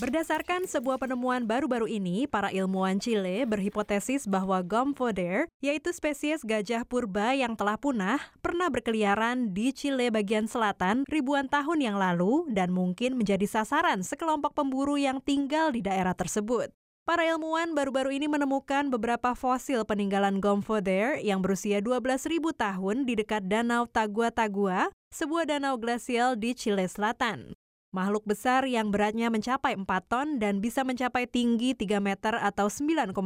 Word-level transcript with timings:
Berdasarkan 0.00 0.64
sebuah 0.64 0.96
penemuan 0.96 1.44
baru-baru 1.44 1.84
ini, 1.84 2.24
para 2.24 2.48
ilmuwan 2.48 2.96
Chile 2.96 3.44
berhipotesis 3.44 4.24
bahwa 4.24 4.64
Gomphoder, 4.64 5.44
yaitu 5.60 5.92
spesies 5.92 6.40
gajah 6.40 6.88
purba 6.88 7.36
yang 7.36 7.52
telah 7.52 7.76
punah, 7.76 8.16
pernah 8.40 8.72
berkeliaran 8.72 9.52
di 9.52 9.76
Chile 9.76 10.08
bagian 10.08 10.48
selatan 10.48 11.04
ribuan 11.04 11.52
tahun 11.52 11.84
yang 11.84 12.00
lalu 12.00 12.48
dan 12.48 12.72
mungkin 12.72 13.20
menjadi 13.20 13.44
sasaran 13.44 14.00
sekelompok 14.00 14.56
pemburu 14.56 14.96
yang 14.96 15.20
tinggal 15.20 15.68
di 15.68 15.84
daerah 15.84 16.16
tersebut. 16.16 16.72
Para 17.10 17.26
ilmuwan 17.26 17.74
baru-baru 17.74 18.22
ini 18.22 18.30
menemukan 18.30 18.86
beberapa 18.86 19.34
fosil 19.34 19.82
peninggalan 19.82 20.38
Gomphoder 20.38 21.18
yang 21.18 21.42
berusia 21.42 21.82
12.000 21.82 22.38
tahun 22.54 23.02
di 23.02 23.18
dekat 23.18 23.50
Danau 23.50 23.90
Tagua-Tagua, 23.90 24.94
sebuah 25.10 25.50
danau 25.50 25.74
glasial 25.74 26.38
di 26.38 26.54
Chile 26.54 26.86
Selatan. 26.86 27.58
Makhluk 27.90 28.30
besar 28.30 28.62
yang 28.62 28.94
beratnya 28.94 29.26
mencapai 29.26 29.74
4 29.74 29.90
ton 30.06 30.38
dan 30.38 30.62
bisa 30.62 30.86
mencapai 30.86 31.26
tinggi 31.26 31.74
3 31.74 31.98
meter 31.98 32.38
atau 32.38 32.70
9,8 32.70 33.18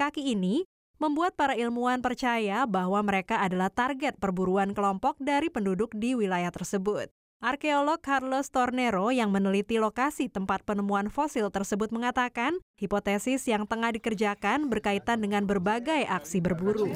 kaki 0.00 0.32
ini 0.32 0.64
membuat 0.96 1.36
para 1.36 1.52
ilmuwan 1.52 2.00
percaya 2.00 2.64
bahwa 2.64 3.04
mereka 3.04 3.44
adalah 3.44 3.68
target 3.68 4.16
perburuan 4.16 4.72
kelompok 4.72 5.20
dari 5.20 5.52
penduduk 5.52 5.92
di 5.92 6.16
wilayah 6.16 6.48
tersebut. 6.48 7.12
Arkeolog 7.38 8.02
Carlos 8.02 8.50
Tornero 8.50 9.14
yang 9.14 9.30
meneliti 9.30 9.78
lokasi 9.78 10.26
tempat 10.26 10.66
penemuan 10.66 11.06
fosil 11.06 11.54
tersebut 11.54 11.94
mengatakan, 11.94 12.58
hipotesis 12.74 13.46
yang 13.46 13.62
tengah 13.62 13.94
dikerjakan 13.94 14.66
berkaitan 14.66 15.22
dengan 15.22 15.46
berbagai 15.46 16.02
aksi 16.10 16.42
berburu. 16.42 16.90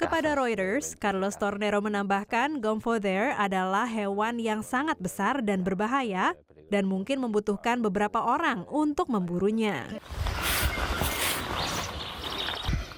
Kepada 0.00 0.30
Reuters, 0.32 0.96
Carlos 0.96 1.36
Tornero 1.36 1.84
menambahkan 1.84 2.64
Gomphoder 2.64 3.36
adalah 3.36 3.84
hewan 3.84 4.40
yang 4.40 4.64
sangat 4.64 4.96
besar 4.96 5.44
dan 5.44 5.60
berbahaya 5.60 6.32
dan 6.72 6.88
mungkin 6.88 7.20
membutuhkan 7.20 7.84
beberapa 7.84 8.16
orang 8.16 8.64
untuk 8.72 9.12
memburunya. 9.12 9.92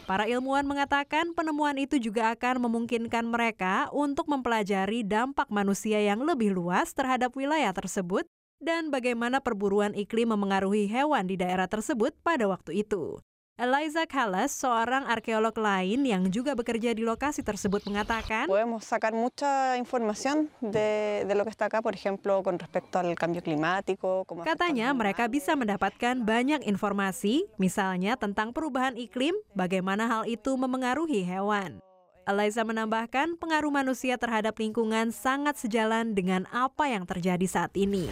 Para 0.03 0.27
ilmuwan 0.27 0.67
mengatakan 0.67 1.31
penemuan 1.31 1.79
itu 1.79 1.95
juga 2.03 2.35
akan 2.35 2.67
memungkinkan 2.67 3.23
mereka 3.23 3.87
untuk 3.95 4.27
mempelajari 4.27 5.07
dampak 5.07 5.47
manusia 5.47 6.03
yang 6.03 6.27
lebih 6.27 6.51
luas 6.51 6.91
terhadap 6.91 7.31
wilayah 7.39 7.71
tersebut 7.71 8.27
dan 8.59 8.91
bagaimana 8.91 9.39
perburuan 9.39 9.95
iklim 9.95 10.35
memengaruhi 10.35 10.91
hewan 10.91 11.31
di 11.31 11.39
daerah 11.39 11.71
tersebut 11.71 12.15
pada 12.27 12.51
waktu 12.51 12.83
itu. 12.83 13.23
Eliza 13.61 14.09
Callas, 14.09 14.49
seorang 14.49 15.05
arkeolog 15.05 15.53
lain 15.61 16.09
yang 16.09 16.25
juga 16.33 16.57
bekerja 16.57 16.97
di 16.97 17.05
lokasi 17.05 17.45
tersebut 17.45 17.85
mengatakan, 17.85 18.49
Podemos 18.49 18.81
sacar 18.81 19.13
mucha 19.13 19.77
información 19.77 20.49
de, 20.65 21.21
de 21.29 21.35
lo 21.37 21.45
que 21.45 21.53
está 21.53 21.69
acá, 21.69 21.85
por 21.85 21.93
ejemplo, 21.93 22.41
con 22.41 22.57
respecto 22.57 22.97
al 22.97 23.13
cambio 23.13 23.45
climático. 23.45 24.25
Katanya 24.41 24.97
mereka 24.97 25.29
bisa 25.29 25.53
mendapatkan 25.53 26.25
banyak 26.25 26.65
informasi, 26.65 27.45
misalnya 27.61 28.17
tentang 28.17 28.57
perubahan 28.57 28.97
iklim, 28.97 29.37
bagaimana 29.53 30.09
hal 30.09 30.25
itu 30.25 30.57
memengaruhi 30.57 31.21
hewan. 31.21 31.85
Eliza 32.25 32.65
menambahkan 32.65 33.37
pengaruh 33.37 33.69
manusia 33.69 34.17
terhadap 34.17 34.57
lingkungan 34.57 35.13
sangat 35.13 35.61
sejalan 35.61 36.17
dengan 36.17 36.49
apa 36.57 36.89
yang 36.89 37.05
terjadi 37.05 37.45
saat 37.45 37.77
ini. 37.77 38.09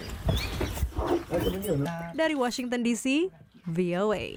Dari 2.13 2.37
Washington 2.37 2.85
DC, 2.85 3.33
VOA. 3.65 4.37